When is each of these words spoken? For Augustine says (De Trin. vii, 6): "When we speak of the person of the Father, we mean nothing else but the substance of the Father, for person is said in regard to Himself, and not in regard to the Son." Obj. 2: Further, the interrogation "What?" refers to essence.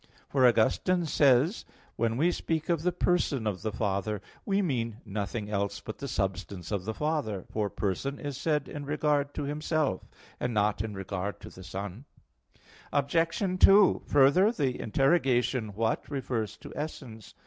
For 0.29 0.47
Augustine 0.47 1.05
says 1.05 1.63
(De 1.63 1.67
Trin. 1.67 1.73
vii, 1.73 1.73
6): 1.73 1.73
"When 1.97 2.17
we 2.17 2.31
speak 2.31 2.69
of 2.69 2.81
the 2.81 2.91
person 2.91 3.45
of 3.45 3.61
the 3.61 3.71
Father, 3.71 4.19
we 4.47 4.59
mean 4.63 4.97
nothing 5.05 5.47
else 5.51 5.79
but 5.79 5.99
the 5.99 6.07
substance 6.07 6.71
of 6.71 6.85
the 6.85 6.93
Father, 6.95 7.45
for 7.51 7.69
person 7.69 8.17
is 8.17 8.35
said 8.35 8.67
in 8.67 8.83
regard 8.85 9.35
to 9.35 9.43
Himself, 9.43 10.01
and 10.39 10.55
not 10.55 10.81
in 10.81 10.95
regard 10.95 11.39
to 11.41 11.51
the 11.51 11.63
Son." 11.63 12.05
Obj. 12.91 13.59
2: 13.63 14.01
Further, 14.07 14.51
the 14.51 14.79
interrogation 14.81 15.67
"What?" 15.75 16.09
refers 16.09 16.57
to 16.57 16.73
essence. 16.75 17.35